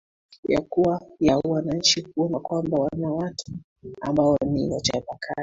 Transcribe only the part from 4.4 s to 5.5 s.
ni wachapakazi